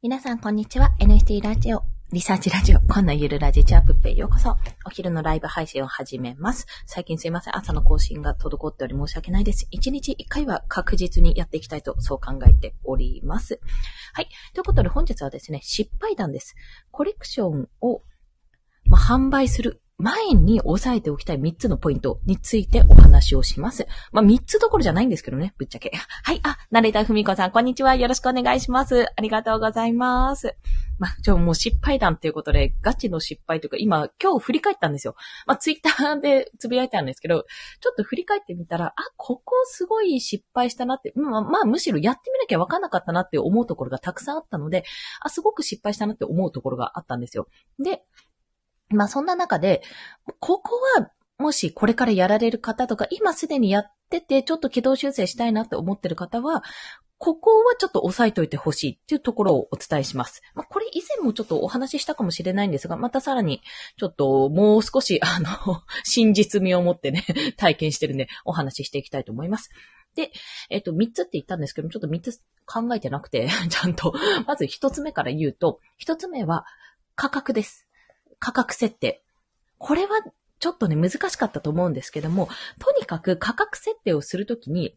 [0.00, 0.94] 皆さん、こんにちは。
[1.00, 4.56] NST ラジオ、リサーチラジオ、こんなゆるラジチャープッペへようこそ。
[4.86, 6.68] お昼のライブ配信を始めます。
[6.86, 7.56] 最近すいません。
[7.56, 9.66] 朝の更新が滞っており申し訳ないです。
[9.72, 13.58] 一日一回は確実にやっていきたいと、そう考えております。
[14.12, 14.28] はい。
[14.54, 16.54] ということで本日はですね、失敗談です。
[16.92, 18.02] コレクションを、
[18.84, 23.88] まあ、販売する前に押さえておきたい3つのポイントについてお話をします。
[24.12, 25.90] まあ、3つどころじゃないんですけどね、ぶっちゃけ。
[26.22, 27.96] はい、あ、ナレーターふみこさん、こんにちは。
[27.96, 29.06] よろしくお願いします。
[29.16, 30.54] ありがとうございます。
[31.00, 35.16] まあ、ちょ、もう失敗談ということで、ガチの失敗というか、今、今日振り返ったんですよ。
[35.46, 37.44] まあ、ツイッターでつぶやいたんですけど、
[37.80, 44.84] ちょっと振り返ってみたら、あ、ここすごい失敗したなって、まあ、まあ、むしろやってみなきゃわかんなかったなって思うところがたくさんあったので、
[45.22, 47.48] あ、すごく失敗したなって思うところがあったんですよ。
[47.80, 48.04] で、
[48.90, 49.82] まあそんな中で、
[50.40, 56.62] ここはもしこれからやられる方とか、今すでにやってて、ちょっと軌道修正したいなって思ってる方は、
[57.18, 60.40] ここはちょっと押さえといてほしいっていうところをお伝えします。
[60.54, 63.60] まあ、これ以前もちょっとお話ししたかもしれないんですが、またさらに、
[63.96, 67.24] ちょっともう少し、あの、 真実味を持ってね、
[67.56, 69.70] 体験してるんで、お話ししていきたいと思います。
[70.14, 70.30] で、
[70.70, 74.14] えっと、三つって言ったんですけど、ちょっと三つ考えてなくて、 ちゃんと、
[74.46, 76.66] まず一つ目から言うと、一つ目は
[77.16, 77.87] 価格です。
[78.38, 79.22] 価格設定。
[79.78, 80.20] これは
[80.58, 82.48] ちょっとね、難しかったと思うんですけども、
[82.80, 84.96] とにかく価格設定をするときに、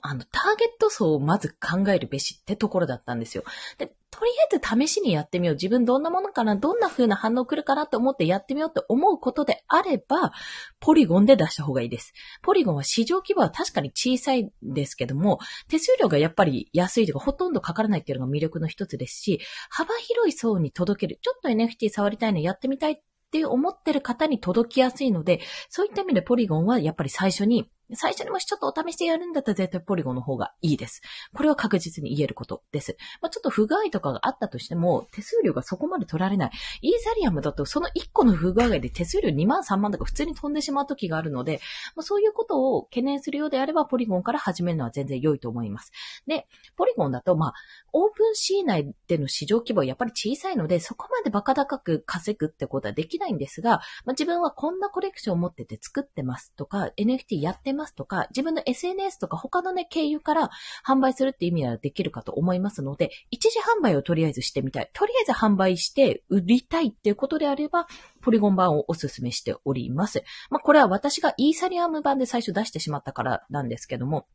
[0.00, 3.44] あの、ターゲット層をまず考えるべしってところだったんですよ。
[3.78, 5.56] で、とりあえず試しにやってみよう。
[5.56, 6.56] 自分どんなものかな？
[6.56, 7.86] どんな風な反応来るかな？
[7.86, 10.32] と思ってやってみようと思うことであれば、
[10.80, 12.12] ポリゴンで出した方がいいです。
[12.42, 21.18] ポリゴンは市場規模は確かに小さいんですけども、手数料がやっぱり安いというかほとんどかからないっていうのが魅力の一つですし、幅広い層に届ける。
[21.20, 22.96] ちょっと NFT 触りたいのやってみたいっ
[23.32, 31.02] て思ってる方に届きやすいので、そういった意味でポリゴンはやっぱり最初に最初にもしちょっとお試しでやるんだったら絶対ポリゴンの方がいいです。
[31.34, 32.96] これは確実に言えることです。
[33.20, 36.50] まあ、ちょっと不具合とかがあったとしても、手数料がそこまで取られない。
[36.82, 41.60] イーサリアムだとその1個の不具合で手数料2万3万とか普通に飛んでしまう時があるので、
[41.94, 45.92] まあ、そういうことを懸念するようであれば、ポリゴンから始めるのは全然良いと思います。
[46.26, 46.46] で、
[46.76, 47.54] ポリゴンだと、まあ、
[47.92, 60.50] オープンシー内での市場規模はやっぱり小さいので、そこまでバカ高く稼ぐってことはできないんですが、まあ、自分はこんなコレクションを持ってて作ってますとか、NFT やってますとか、自分の SNS とか他のね、経由から
[60.86, 64.90] 販売するって意味ならできるかと思いますので、一時販売をとりあえずしてみたい。
[64.92, 67.86] とりあえず販売して売りたいっていうことであれば、
[68.22, 70.22] ポリゴン版をお勧めしております。
[70.50, 74.26] まあ、これは私がイーサリアム版で最初出してしまったからなんですけども、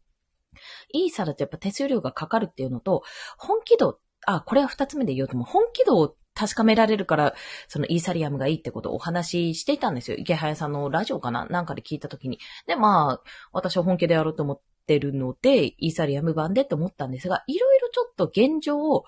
[0.91, 3.03] イーサだとやっぱ手数料がかかるっていうのと、
[3.37, 7.33] 本気度、あ、これは二つ目で言おうとも、本気度を確かめられるから、
[7.67, 10.15] そのイーサリアムがいいってことをお話ししていたんですよ。
[10.17, 11.45] 池早さんのラジオかな？
[11.47, 12.39] なんかで聞いたときに。
[12.65, 19.03] で、まあ、私は本気でやろうと思ってるので、イーサリアム版でって思ったんですが、いろいろちょっと現状を、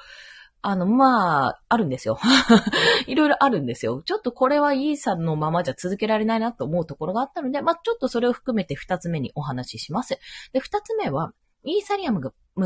[0.61, 2.19] あの、まあ、あるんですよ。
[3.07, 4.03] いろいろあるんですよ。
[4.05, 10.19] ちょっとこれはイーサのままじゃ続けられないなと思うところがあったので、まあ、ちょっとそれを含めて二つ目にお話しします。
[10.51, 11.31] で、二つ目は、
[11.63, 12.21] イーサリアム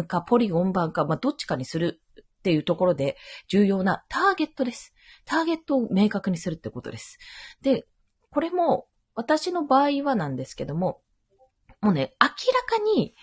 [0.06, 2.02] かポリゴン版か、まあ、どっちかにする
[2.46, 3.18] っていうところで
[3.48, 4.94] 重要なターゲットです。
[5.26, 7.18] ターゲットを明確にするってことです。
[7.64, 7.88] で、
[8.30, 8.86] これも
[9.16, 11.02] 私の場合はなんですけども、
[11.82, 13.16] もうね、明らかに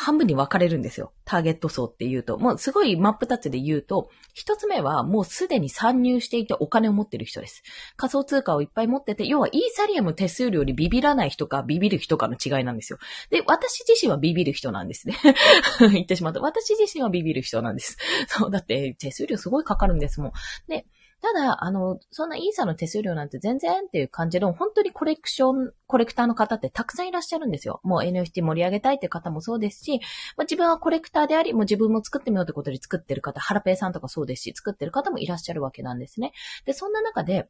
[0.00, 1.12] 半分に分かれるんですよ。
[1.24, 2.38] ターゲット層っていうと。
[2.38, 7.64] もうすごい真っ二つで言うと、一つ目はもうすでに参入していてお金を持ってる人です。
[7.96, 13.00] 仮想通貨をいっぱい持ってて、要はイーサリアム手数料にビビらない人かビビる人かの違いなんですよ。
[13.30, 15.16] で、私自身はビビる人なんですね。
[15.92, 16.42] 言ってしまうと。
[16.42, 17.96] 私自身はビビる人なんです。
[18.28, 20.32] そう、だって手数料すごいかかるんですもん。
[20.68, 20.86] で、
[21.20, 27.80] ただ、あの、そんなイーサの手数料なんて全然っていう感じの、本当にコレクション、コレクターの方ってたくさんいらっしゃるんですよ。
[27.82, 29.98] もう NFT 盛り上げたいっていう方もそうですし、
[30.36, 36.32] まあ、自分はコレクターであり、もう自分も作ってみようってことで作ってる方、ハラペイさんとかそうですし、作ってる方もいらっしゃるわけなんですね。
[36.66, 37.48] で、そんな中で、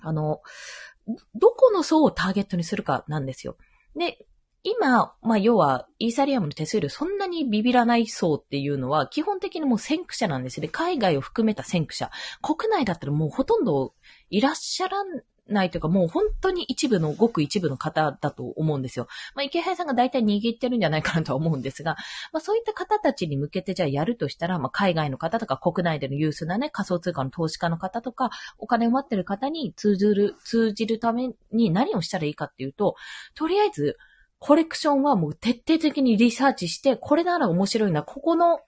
[0.00, 0.40] あの、
[1.34, 3.56] どこの層をターゲットにするかなんですよ。
[3.94, 4.26] で、
[4.64, 10.68] 今、まあ、要は、イーサリアムの手数料そんなにビビらない層っていうのは、基本的にもう先駆者なんですね。
[10.68, 12.10] 海外を含めた先駆者。
[12.42, 13.94] 国内だったらもうほとんど
[14.30, 14.98] いらっしゃら
[15.48, 19.08] ないというか、もう本当に一部の、ごく一部の方だと思うんですよ。
[19.34, 21.96] まあ、池原さんが大体握ってるんじゃないかなとは思うんですが、
[22.32, 32.94] まあ、そういった方たちに向けてじゃあやるとしたら、まあ、海外の方とか国内での有数なね、仮想通貨の投資家の方とか、お金を待ってる方に通ずる、通じるために何をしたらいいかっていうと、
[33.34, 33.98] とりあえず、
[34.44, 38.58] コレクションはもう徹底的にリサーチして、これなら面白いな、ここの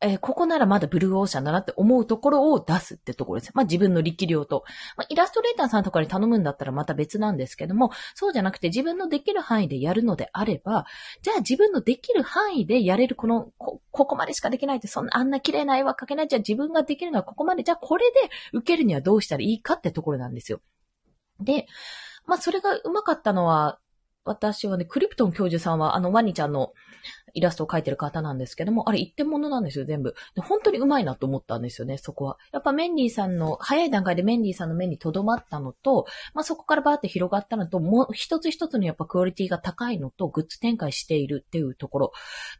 [0.00, 3.52] えー、ここならまだブルーオーシャンだなって思うところを出すってところです。
[3.54, 4.64] まあ自分の力量と。
[4.96, 10.86] まあイラストレーターさんとかに頼むんだったらまた別なんですけども、そうじゃなくて自分のできる範囲でやるのであれば、
[11.22, 16.28] じゃあ自分のできる範囲でやれるこの、こ、ここまでしかできないって、そんなあんな綺麗な絵は描けない。
[16.28, 17.64] じゃあ自分ができるのはここまで。
[17.64, 20.60] じゃあこれで受けるにはどうしたらいいかってところなんですよ。
[21.40, 21.66] で、
[22.26, 23.78] まあそれがうまかったのは、
[24.26, 26.72] 私はね、クリプトン教授さんは、あの、ワニちゃんの
[27.32, 30.14] イラストを描いてる方なんですけども、あれ一点物なんですよ、全部。
[30.34, 32.38] で本当にうまいなと思ったんですよね、そこは。
[32.52, 42.12] やっぱメンディーさんの、早い段階でメンディーさんの目に留まったのと、まあ、そこからバーって広がったのと、もう一つ一つのやっぱクオリティが高いのと、グッズ展開しているっていうところ。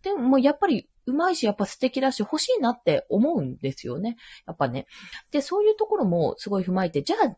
[0.03, 4.17] でもやっぱり、うまいし、やっぱ素敵だし、欲しいなって思うんですよね。
[4.47, 4.87] やっぱね。
[5.31, 7.37] で、そういうところもすごい踏まえて、じゃあ、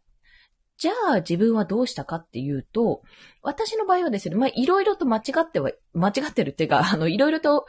[0.79, 3.03] じゃあ自分はどうしたかっていうと、
[3.43, 7.67] 私の場合はですね、まあいろいろと間違っては、間違ってるっていうか、あの、いろいろと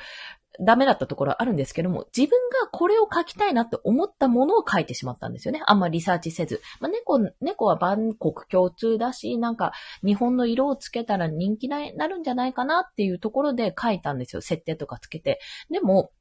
[0.60, 5.62] ダメだったところはあるんですけども、自分がこれを書きたいなって思ったものを書いてしまったんですよね。
[5.66, 6.62] あんまりリサーチせず。
[6.82, 9.72] まあ、猫、猫は万国共通だし、なんか
[10.04, 14.42] 日本の色をつけたら人気になるんじゃないかなっていうところで書いたんですよ。
[14.42, 15.40] 設定とかつけて。
[15.72, 16.12] でも、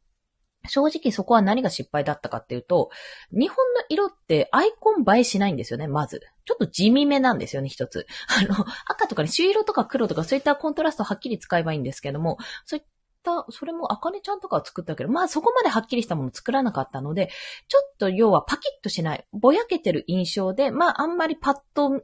[0.69, 2.91] 正直そこは何が失敗だったかっていうと、
[3.33, 6.21] 日本の色ってアイコン映えしないんですよね、まず。
[6.45, 8.07] ちょっと地味めなんですよね、一つ。
[8.29, 12.85] あの、赤とかね、朱色とか黒とかそういったコントラストはっきり使えばいいんですけども、そういっ
[13.25, 17.31] たそれも、あかねちゃんとかは作ったけど、まあそこまではっきりしたもの作らなかったので、
[17.69, 22.03] ちょっと要はパキッとしない、ぼやけてる印象で、まああんまりパッと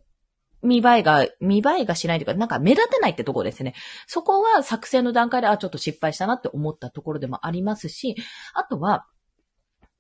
[0.65, 3.75] 見栄えが、見栄えがしないというか、なんか目立てないってところですね。
[4.07, 8.17] そこは作成の段階で、あ、ちょっと失敗したなって思ったところでもありますし、
[8.55, 9.07] あとは、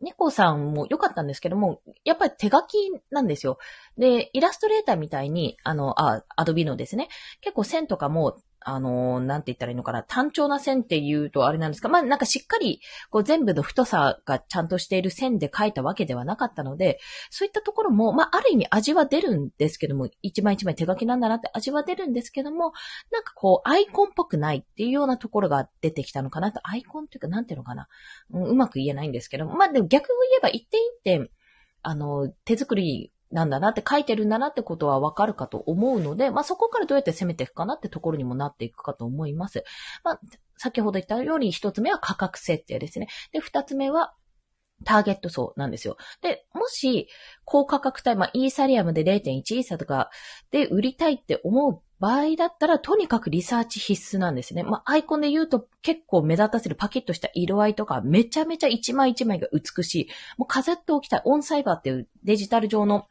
[0.00, 2.76] 猫さんも良かったんですけども、やっぱり手書き
[3.11, 3.58] なんですよ。
[3.96, 7.08] で、イラストレーターみたいに、あの、あ、アドビのですね、
[7.40, 12.81] 結構線とかもあの、なんて言ったらいいのかな、単調な線って言うとあれなんですか、まあなんかしっかり、
[13.11, 16.99] こう全部の太さがちゃんとしている線で描いたわけではなかったので、
[17.31, 22.72] そういったところも、まあある意味味は出るんですけども、一枚一枚手書きなんだなって味は出るんですけども、
[23.12, 27.88] なんかこうアイコンっぽくないっていうようなところが出てきたのかなと、アイコンっていうかなんていうのかな、
[28.31, 31.28] うん、うまく言えないんですけども、まあでも逆を言えば一点一点、
[31.82, 39.64] あの、手作りなんだなって書いてるんだなってことはわかるかと思うので、まあそこからどうやって攻めていくかなってところにもなっていくかと思います。
[40.04, 40.20] まあ、
[40.56, 43.08] 先ほど言ったように一つ目は価格設定ですね。
[43.32, 44.14] で、二つ目は
[44.84, 45.96] ターゲット層なんですよ。
[46.22, 47.08] で、もし、
[47.44, 50.10] 高価格帯、まあ、イーサリアムで0.1イーサとか
[50.52, 54.62] で売りたいって思う場合だったら、とにかくリサーチ必須なんですね。
[54.62, 60.08] まあ、アイコンで言うと結構目立たせるパキッとした色合いとか、めちゃめちゃ一枚一枚が美しい。
[60.36, 61.22] もう飾っておきたい。
[61.24, 63.06] オンサイバーっていうデジタル上の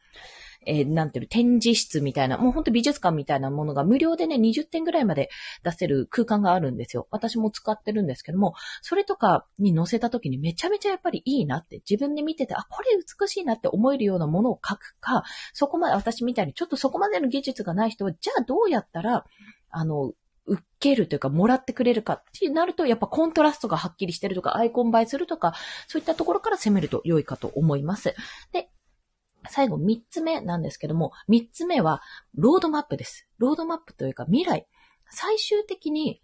[0.66, 5.30] えー、なんていうの、展示室みたいな、もうほんと美術館みたいなものが無料でね、20点ぐらいまで
[5.62, 7.08] 出せる空間があるんですよ。
[7.10, 19.24] 私も使ってるんですけども、それとかに載せた時にめちゃめちゃやっぱりいいなって、自分で見てて、あ、これ美しいなって思えるようなものを書くか、そこまで、私みたいにちょっとそこまでの技術がない人は、じゃあどうやったら、
[19.70, 20.12] あの、
[20.46, 25.54] 受けるというか、もらってくれるかってなると、やっぱコントラストがはっきりしてるとか、アイコン映えするとか、
[25.88, 28.14] そういったところから攻めると良いかと思います。
[28.52, 28.70] で、
[29.48, 32.02] 最後三つ目なんですけども、三つ目は
[32.34, 33.28] ロードマップです。
[33.38, 34.66] ロードマップというか未来。
[35.10, 36.20] 最終的に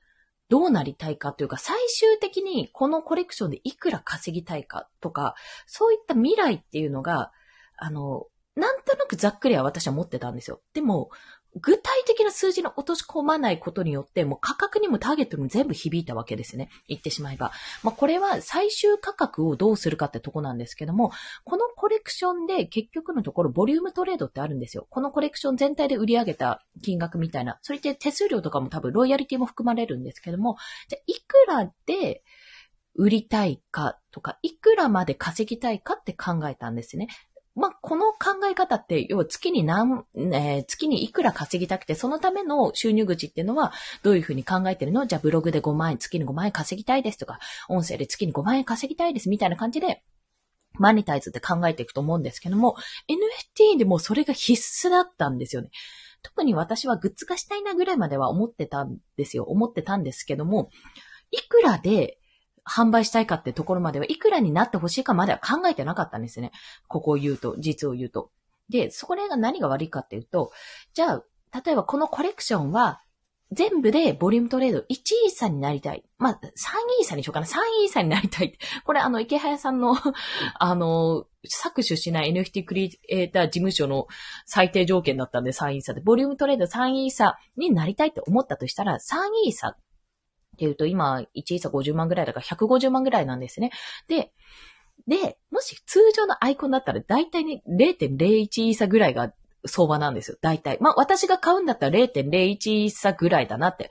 [0.48, 5.34] どうなりたいかというか、最終的にこのコレクションでいくら稼ぎたいかとか、
[5.66, 7.30] そういった未来っていうのが、
[7.76, 8.26] あの、
[8.56, 10.60] なんとなくざっくりは私は持ってたんですよ。
[10.74, 11.10] でも、
[11.56, 16.68] 具体的な数字の落とし込まないことによって、もう価格にもターゲットにも全部響いたわけですね。
[16.86, 17.50] 言ってしまえば。
[17.82, 21.10] まあ、これは最終価格をどうするかってとこなんですけども、
[21.44, 24.86] このコレクションで結局のところボリュームトレードってあるんですよ。
[24.90, 27.58] このコレクション全体で売り上げた金額みたいな。
[27.62, 30.56] それって手数料とかも多分ロイヤリティも含まれるんですけども、
[30.88, 32.22] じゃいくらで
[32.94, 37.08] 売りたいかとか、いくらまで稼ぎたいかって考えたんですね。
[37.60, 45.06] まあ、この考え方って、要は月に何、えー、月にいくら稼ぎたくて、そのための収入口っていうのは、どういうふうに考えてるの？
[45.06, 47.38] じゃあブログで5万円、月に5万円稼ぎたいですとか、
[47.68, 50.02] 音声で月に5万円稼ぎたいですみたいな感じで、
[50.74, 52.76] マネタイズって考えていくと思うんですけども、
[53.08, 55.70] NFT でもそれが必須だったんですよね。
[56.22, 59.44] 特に私はグッズ化したいなぐらいまでは思ってたんですよ。
[59.44, 60.70] 思ってたんですけども、
[61.30, 62.19] いくらで
[62.68, 66.52] 販売したいかってところまではいくらになってほしいかまでは考えてなかったんですね。
[66.88, 68.30] ここを言うと、実を言うと。
[68.68, 70.52] で、そこらが何が悪いかっていうと、
[70.94, 71.24] じゃあ、
[71.64, 73.02] 例えばこのコレクションは、
[73.52, 76.04] 全部でボリュームトレード1イーサになりたい。
[76.18, 76.46] まあ、3
[77.00, 77.46] イーサにしようかな。
[77.46, 78.56] 3イーサになりたい。
[78.84, 79.96] これあの、池早さんの
[80.60, 84.06] あの、搾取しない NFT クリエイター事務所の
[84.46, 89.76] 最低条件だったんで3イーサで、ボリュームトレード3イーサになりたいって思ったとしたら、3イーサ
[90.60, 93.70] っていうと、今、1イーサ50万ぐらいだから150万ぐらいなんですね。
[94.08, 94.30] で、
[95.08, 99.32] で、もし通常のアイコンだったらだいたいね、0.01イーサぐらいが
[99.64, 100.36] 相場なんですよ。
[100.42, 100.76] 大体。
[100.82, 103.90] まあ、私が買うんだったら0.01イーサぐらいだなって。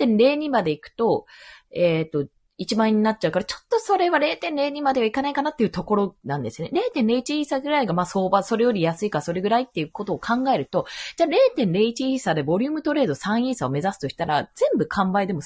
[0.00, 1.26] 0.02まで行くと、
[1.72, 6.70] えっ、ー、と、1万円になっちゃうから、ちょっとそれは0.02まではいかないかなっていうところなんですね。
[6.94, 10.86] 0.01イーサぐらいがまあ相場、それより安いかそれぐらいっていうことを考えると、
[11.16, 15.44] じゃあ0.01イーサでボリュームトレード3イーサを目指すとしたら、全部完売でも300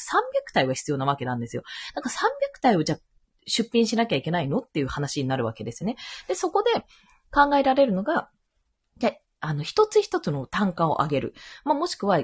[0.52, 1.62] 体は必要なわけなんですよ。
[1.94, 2.98] だから300体をじゃあ
[3.46, 5.96] 出品しなきゃいけないのっていう話になるわけですね。
[6.28, 6.70] で、そこで
[7.32, 8.30] 考えられるのが、
[9.40, 11.34] あの、一つ一つの単価を上げる。
[11.64, 12.20] まあ、もしくは、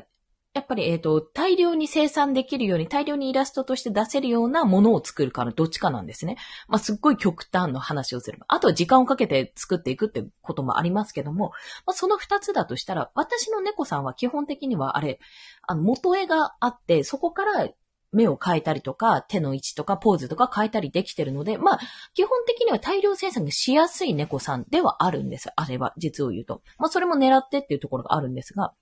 [0.56, 6.38] やっぱり、えっ、ー、と、大量に生産できるように、大量にイラストとして出せるようなものを作るかのどっちかなんですね。
[6.66, 8.46] まあ、すっごい極端の話をすれば。
[8.48, 11.50] あとは時間をかけて作っていくってこともありますけども、
[11.84, 15.20] まあ、その二つだとしたら、私の猫さんは基本的にはあれ、
[15.68, 17.68] あの、元絵があって、そこから
[18.12, 21.78] 目を変えたりとか、手の位置とかポーズとか変えたりできてるので、まあ、
[22.14, 25.50] 基本的には大量生産がしやすい猫さんではあるんです。
[25.54, 26.62] あれは、実を言うと。
[26.78, 28.72] まあ、それも狙ってっていうところがあるんですが、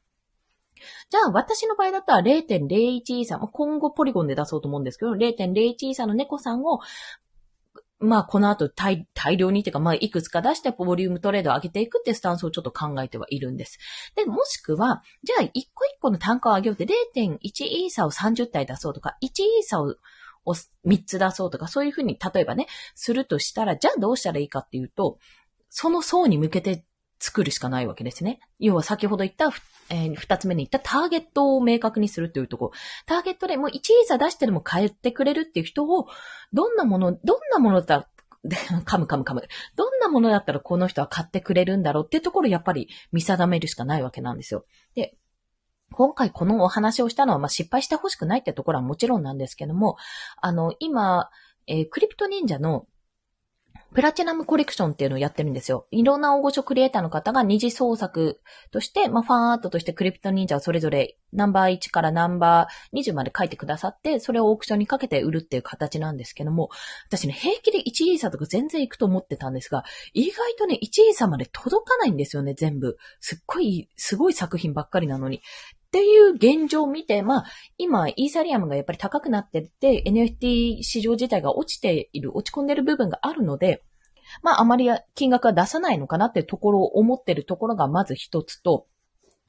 [1.11, 6.81] じゃあ、私の場合だったら0.01イー、今後ポリゴンで出そうと思うんですけど、0.01イーの猫さんを、
[8.01, 13.79] まあ、この後大大量にっていうか、まあ、いくつか出してボリュームトレードを上げていくってスタンスをちょっと考えてはいるんです。
[14.15, 19.95] で、もしくは、じゃあ、一個一個の単価を上げようって0.1イーサを30体出そうとか、1イーサを
[20.47, 25.19] を3つ出そうとか、そういうふうに、例えばね、するとしたら、じゃあどうしたらいいかっていうと、
[25.71, 26.85] その層に向けて
[27.19, 28.41] 作るしかないわけですね。
[28.59, 29.51] 要は先ほど言った、
[29.91, 32.73] えー、二つ目に言ったターゲットを明確にするというところ。
[33.07, 36.09] ターゲットでもう1イー出してでも変えてくれるっていう人を、
[36.53, 38.09] どんなもの、どんなものだったら、
[38.85, 39.49] 噛む噛む噛む。
[39.77, 44.67] どんなものだったらこの人は買ってくれるんだろうっていうところをやっぱり見定めるしかないわけなんですよ。
[44.95, 45.17] で、
[45.93, 49.97] 今回このお話をしたのは、まあ、失敗してほしくないってところはもちろんなんですけども、
[50.41, 51.31] あの、今、
[51.67, 52.87] えー、クリプト忍者の
[53.95, 55.87] プラチナムコレクションっていうのをやってるんですよ。
[55.93, 58.41] いろんな大御所クリエイターの方が二次創作
[58.73, 66.71] として、まあ、ファンアートとしてクリプト忍者をそれぞれナンバー1からナンバー20まで書いてくださって、それをオークションにかけて売るっていう形なんですけども、
[67.07, 67.83] 私ね、平気で1
[68.13, 72.97] イーサとか全然行くと思ってたんですが、意外とね、1イーサまで届かないんですよね、全部。
[73.21, 75.43] すっごい、すごい作品ばっかりなのに。
[75.95, 77.45] っていう現状を見て、まあ、
[77.79, 83.85] 今、イーサリアムがやっぱり高くなってて、NFT 市場自体が落ちている、落ち込んでる部分があるので、
[84.43, 88.89] まあ、あまり金額は出さないのかなっていうところを思ってるところがまず一つと、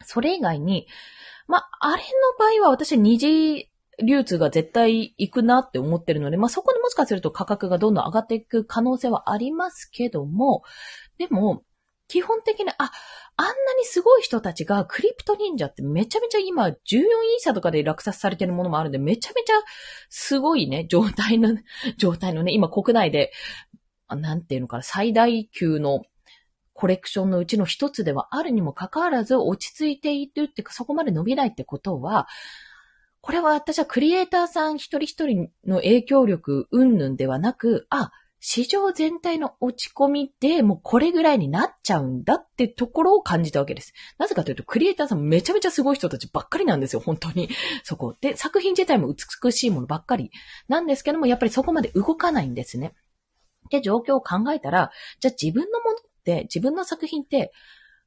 [0.03, 0.85] それ以外に、
[1.47, 2.05] まあ、あれの
[2.37, 3.71] 場合は私二次
[4.03, 10.61] 流通が絶対行くなって思ってるので、まあ、そこでもしかすると価格がどんどん上がっていく可能性はありますけども、
[11.17, 11.63] でも、
[12.07, 12.91] 基本的に、あ、
[13.85, 17.05] すごい人たちがクリプト忍者ってめちゃめちゃ今14イー
[17.39, 19.53] サとかで落札されてるものもあるんで、めちゃめちゃ
[20.09, 21.57] すごいね、状態の、
[21.97, 23.31] 状態のね、今国内で、
[24.09, 26.03] なんていうのかな、最大級の
[26.73, 32.27] コレクションのうちの一つではあるにもかかわらず落ち着いているっていうかそこまで伸びないってことは、
[33.21, 43.93] これは私はクリエイターさん一人一人の影響力云々ではなく、あ、市場全体の落ち込みでもうこれぐらいになっちゃうんだってところを感じたわけです。
[44.17, 47.49] なぜかというと、クリエイターさんめちゃめちゃすごい人たちばっかりなんですよ、本当に。
[47.83, 48.15] そこ。
[48.21, 50.31] で、作品自体も美しいものばっかり
[50.67, 52.93] なんですけども、やっぱりそこまで動かないんですね。
[53.71, 57.51] で、状況を考えたら、じゃあ自分のものって、自分の作品って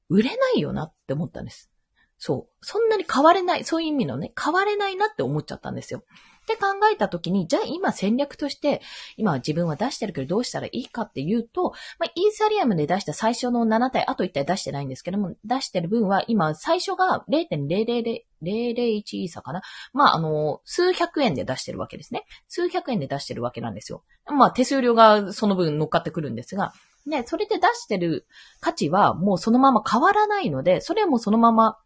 [0.08, 1.70] 売れないよなって思ったんです。
[2.18, 2.64] そう。
[2.64, 6.04] そんなに変われない、そういう意味のね、変われないなって思っちゃったんですよ。
[6.52, 8.80] って考えたときに、じゃあ今戦略として、
[9.18, 19.60] 今自分は出してるけどどうしたらいいかっていうと、まあ、イーサリアムで出した最初の7体、あと1体出してないんですけども、出してる分は今最初が0.0001イーサかな
[19.92, 22.24] まあ、あの、数百円で出してるわけですね。
[22.48, 24.02] 数百円で出してるわけなんですよ。
[24.26, 26.72] まあ、手数料がその分乗っかってくるんですが、
[27.06, 28.26] ね、それで出してる
[28.60, 31.78] 価値はもうそのまま変わらないので、それはもうそのまま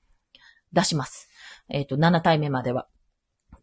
[0.73, 1.28] 出します。
[1.69, 2.88] えっ、ー、と、7体目までは。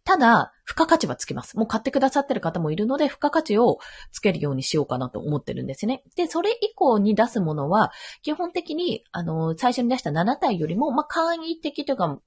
[0.10, 1.56] ただ、付加価値はつけます。
[1.56, 3.78] もう買ってくださってる方もいるので、付加価値を
[4.12, 6.02] つけるようにしようかなと思ってるんですね。
[6.16, 7.92] で、それ以降に出すものは、
[8.24, 12.20] 基本的に、あの、最初に出した7体よりも、まあ、簡易的というか、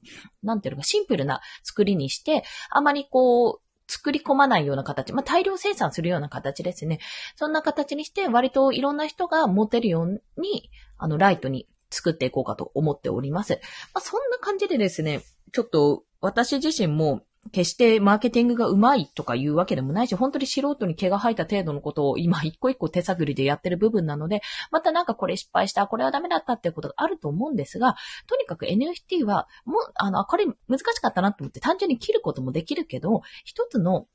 [0.44, 7.00] なんていうのか、シンプルな作りにして、あまりこう、作り込まないような形、まあ、大量生産するような形ですね。
[7.34, 13.54] そんな形にして、割といろんな人が持てるように、あの、ライトに作っていこうかと思っております。
[13.92, 15.22] まあ、そんな感じでですね、
[15.52, 27.96] ちょっと私自身も決してマーケティングがうまいとかいうわけでもないし、本当に素人に毛が生えた程度のことを今一個一個手探りでやってる部分なので、またなんかこれ失敗した、これはダメだったっていうことがあると思うんですが、
[28.28, 34.06] とにかく NFT は、もう、あの、これ難しかったなと思って単純に切ることもできるけど、一つの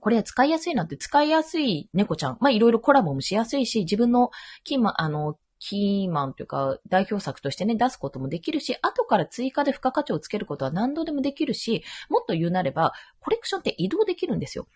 [0.00, 2.38] これ使いやすいなって使いやすい猫ちゃん。
[2.40, 4.30] まあ、いろいろコラボもしやすいし、自分の
[4.62, 14.66] キーマン、あの、キーマンというか代表作としてね、出すこともできるし、後から追加で付加価値をつけることは何度でもできるし、もっと言うなれば、コレクションって移動できるんですよ。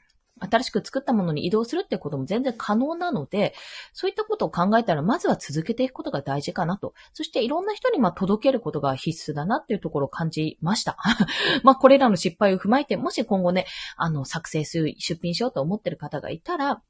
[0.40, 3.54] 新しく作ったものに移動するってことも全然可能なので、
[3.92, 6.94] そういったことを考えたら、まずは続けていくことが大事かなと。
[7.12, 10.96] そしていろんな人にま届けることが必須だなっていうところを感じました。
[11.62, 16.82] まあこれらの失敗を踏まえて、もし今後ね、あの、作成する、出品しようと思ってる方がいたら、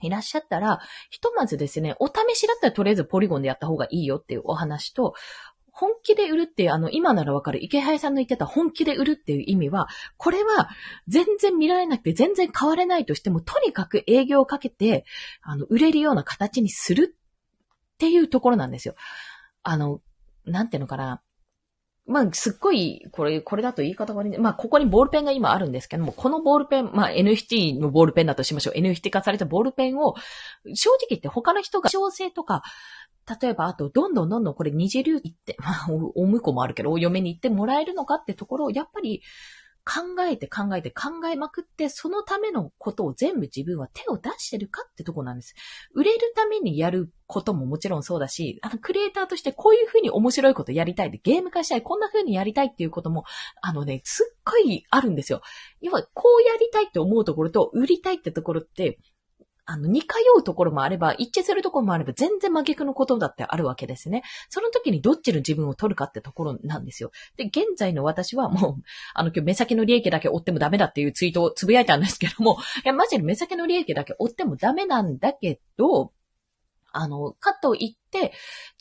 [0.00, 5.14] いらっしゃったら、ひとまずですね、お試しだったらとりあえずポリゴンでやった方がいいよっていうお話と、
[5.78, 9.86] 本気で売るっていう、あの、今ならわかる池原さんの言ってた本気で売るっていう意味は、
[10.16, 10.68] これは
[11.06, 15.04] 全然見られなくて全然変われないとしても、とにかく営業をかけて、
[15.40, 18.96] あの、売れるような形にするっていうところなんですよ。
[19.62, 20.00] あの、
[20.44, 21.22] なんていうのかな。
[22.08, 24.38] まあ、すっごい、これ、これだと言い方が悪い。
[24.38, 28.78] まあ、ここにボールペンが今あるんですけども、このボールペン、まあ、NFT のボールペンだとしましょう。
[28.78, 30.14] NFT 化されたボールペンを、
[30.74, 32.62] 正直言って他の人が、調整とか、
[33.40, 39.22] 例えば、あと、どんどんどんどんこれ二次流行って、まあ、お婿もあるけど、お嫁に行ってもらえるのかってところを、やっぱり、
[39.88, 45.54] 考えて考えて考えまくって、そのためのことを全部自分は手を出してるかってとこなんです。
[45.94, 53.24] 売れるためにやることももちろんそうだし、あの、クリエイターとしてこういうふうに面白いことやりたいで、ゲーム化したい、こんなふうにやりたいっていうことも、
[53.62, 55.40] あのね、すっごいあるんですよ。
[55.80, 58.98] 要は、こうやりたいって思うところと、売りたいってところって、
[59.70, 60.06] あの、似通
[60.38, 64.22] うところもあれば、一致するところもあれば、全然真逆のことだってあるわけですね。
[64.48, 67.10] その時にどっちの自分を取るかってところなんですよ。
[67.36, 68.82] で、現在の私はもう、
[69.12, 76.14] あの、今日目先の利益だけ追ってもダメだっていうツイートをつぶやいたんですけども、 いや、マジで目先の利益だけ追ってもダメなんだけど、
[76.92, 78.32] あの、かと言って、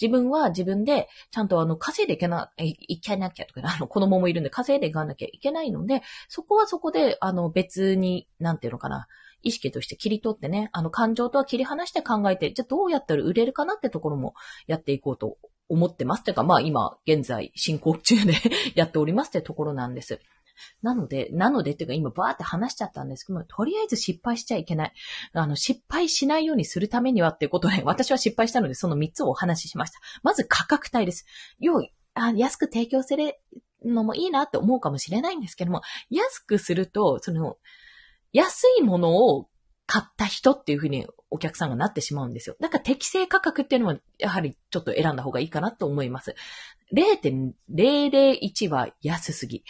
[0.01, 9.08] 自分は自分で、ちゃんとあの、稼いでいけな、いけなきゃとか、ねあの、子供もいるんで稼いでいかなきゃいけないので、そこはそこで、あの、別に、なんていうのかな、
[9.48, 14.34] 意識として切り取ってね、あの感情とは切り離して考えて、じゃあどうやったら売れるかなってところも
[14.68, 15.38] やっていこうと
[15.70, 16.24] 思ってます。
[16.24, 18.34] てか、まあ今、現在進行中で
[18.75, 20.20] やっておりますってところなんです。
[20.82, 24.94] なので、なのでっていうか今バーって話しちゃったんですけども、とりあえず失敗しちゃいけない。
[25.34, 30.00] あの、失敗しないようにするためにはっていうことで、私は失敗したのでその3つをお話ししました。
[30.24, 31.25] まず価格帯です。
[31.60, 33.36] 要あ安く提供する
[33.86, 37.57] のもいいなって思うかもしれないんですけども、安くすると、その、
[38.38, 39.50] 安いものを
[39.88, 42.56] 買った人っていうふうにお客さんがなってしまうんですよ。
[42.60, 46.36] だから適正価格っていうのはやはりちょっと選んだ方がいいかなと思います。
[46.94, 49.64] 0.001は安すぎ。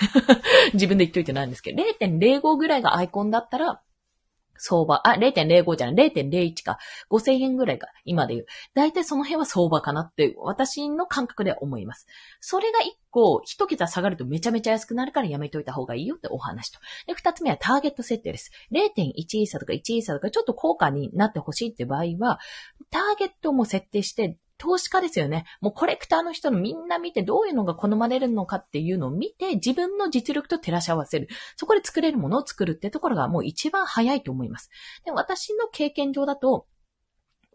[0.74, 3.80] 自分で言っといてないんですけど、0.05ぐらいがアイコンだったら、
[4.64, 6.78] 相場、あ、0.05じゃない、0.01か。
[7.10, 8.46] 5000円ぐらいか今で言う。
[8.74, 12.06] 大体その辺は相場かなって私の感覚では思います。
[12.40, 16.78] それが1個、1桁下がるとめちゃめちゃ安くなるからやめといた方がいいよってお話と。
[17.08, 18.52] で、2つ目はターゲット設定です。
[18.70, 22.38] 0.1イーサとか1イーサとかちょっと高価になってほしいって場合は、
[22.90, 25.44] ターゲットも設定して投資家ですよね。
[25.60, 31.26] もうコレクターの人のみんな見てどういうのが好まれるのかっていうのを見て自分の実力と照らし合わせる。
[31.56, 34.70] そこで作れるものを作るってところがもう一番早いと思います。
[35.04, 36.68] で、私の経験上だと、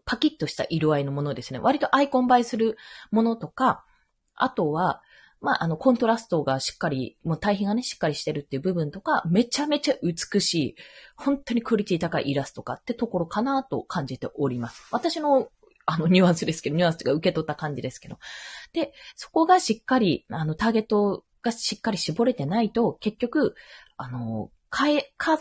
[0.04, 1.58] パキッとした色合いのものですね。
[1.58, 2.76] 割とアイコン映えする
[3.10, 3.86] ものとか、
[4.34, 5.00] あとは、
[5.40, 10.76] まあ、あの、コントラストがしっかり、もう対比がね、しっかりしてるっていう部分とか、めちゃめちゃ美しい、
[11.16, 14.88] 本当にクオリティ高いイラストかってところかなと感じております。
[14.90, 15.48] 私の
[15.88, 18.18] あの、 ニュアンスですけど、ニュアンスが受け取った感じですけど。
[18.72, 23.54] で、そこがしっかり、あの、ターゲットがしっかり絞れてないと、結局、
[23.96, 25.38] あの、変え、か、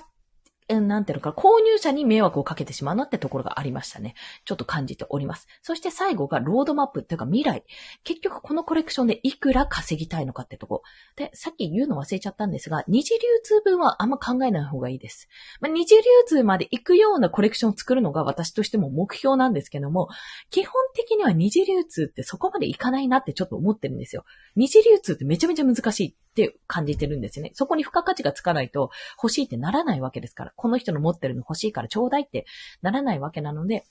[0.70, 4.16] なんていうのか、購入者に迷惑をかけてしまうなってところがありましたね。
[4.44, 5.48] ちょっと感じております。
[5.62, 7.64] そして最後がロードマップっていうか未来。
[8.04, 10.84] 結局このコレクションでいくら稼ぎたいのかってとこ。
[11.16, 15.30] で、さっき言うの忘れちゃったんですが、二次流通分はあんま考えない方がいいです。
[15.62, 20.10] まあ、二次流通まで行くようなコレクションを作るのが私としても目標なんですけども、
[20.50, 24.26] 基本的には二次流通ってそこまでいかないなってちょっと思ってるんですよ。
[24.56, 27.52] 二次流通ってめちゃめちゃ難しいって感じてるんですよね。
[27.56, 30.54] そこに付加価値がつかないと欲しいってならないわけですから。
[30.56, 32.46] この人の持ってるの欲しいからちょうだいって
[32.84, 33.86] ならないわけなので、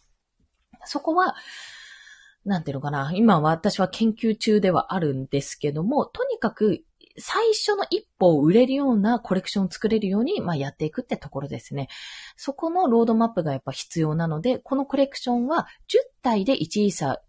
[0.85, 1.35] そこは、
[2.44, 3.11] なんていうのかな。
[3.12, 6.85] 今私は研究中ではあるんですけども、とにかく
[7.18, 11.88] 最初の一歩を売れるようなコレクションを作れるように、まあ、やっていくってところですね。
[12.37, 17.20] そこのロードマップがやっぱ必要なので、このコレクションは10体で1イーサ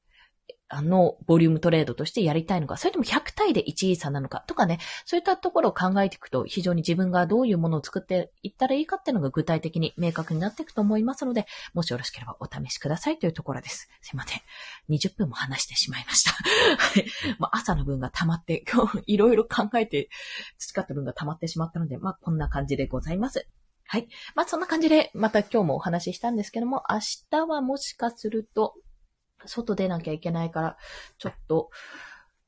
[0.69, 13.89] あの、ボリュームトレードとしてやりたいのか、それとも100対で1位差なのかとかね、そういったところを考えていくと、非常に自分がどういうものを作っていったらいいかっていうのが具体的に明確になっていくと思いますので、もしよろしければお試しくださいというところです。
[14.01, 14.41] すいません。
[14.89, 16.31] 20分も話してしまいました。
[16.77, 17.05] はい。
[17.39, 20.09] まあ、朝の分が溜まって、 今日いろいろ考えて
[20.57, 23.47] 培った分が溜まってしまったので、まあ、こんな感じでございます。
[23.89, 24.07] はい。
[24.35, 26.99] まあ、そんな感じで、また今日もお話ししたんですけども、明
[27.31, 28.73] 日はもしかすると、
[29.45, 30.77] 外出なきゃいけないから、
[31.17, 31.69] ちょっと、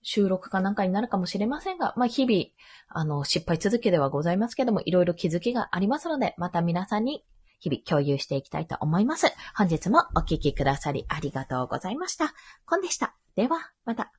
[0.02, 2.45] 収録かなんかになるかもしれませんが、まあ、日々、
[2.88, 7.23] あの、失敗続きではございますけども、いろいろ気づきがありますので、また皆さんに
[7.60, 9.28] 日々共有していきたいと思います。
[9.56, 12.34] 本日もお聴きくださりありがとうございました。
[12.65, 13.15] コンでした。
[13.36, 14.12] では、また。